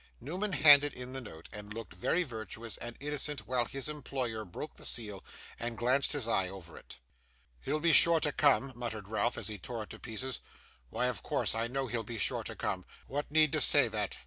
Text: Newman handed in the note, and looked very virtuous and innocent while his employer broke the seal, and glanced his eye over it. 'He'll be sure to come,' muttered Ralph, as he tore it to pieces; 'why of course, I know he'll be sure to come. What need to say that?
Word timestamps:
Newman 0.19 0.53
handed 0.53 0.95
in 0.95 1.13
the 1.13 1.21
note, 1.21 1.47
and 1.53 1.75
looked 1.75 1.93
very 1.93 2.23
virtuous 2.23 2.75
and 2.77 2.97
innocent 2.99 3.45
while 3.45 3.65
his 3.65 3.87
employer 3.87 4.43
broke 4.43 4.73
the 4.73 4.83
seal, 4.83 5.23
and 5.59 5.77
glanced 5.77 6.13
his 6.13 6.27
eye 6.27 6.49
over 6.49 6.75
it. 6.75 6.97
'He'll 7.59 7.79
be 7.79 7.93
sure 7.93 8.19
to 8.19 8.31
come,' 8.31 8.73
muttered 8.75 9.07
Ralph, 9.09 9.37
as 9.37 9.47
he 9.47 9.59
tore 9.59 9.83
it 9.83 9.91
to 9.91 9.99
pieces; 9.99 10.39
'why 10.89 11.05
of 11.05 11.21
course, 11.21 11.53
I 11.53 11.67
know 11.67 11.85
he'll 11.85 12.01
be 12.01 12.17
sure 12.17 12.43
to 12.45 12.55
come. 12.55 12.83
What 13.05 13.29
need 13.29 13.51
to 13.51 13.61
say 13.61 13.87
that? 13.89 14.17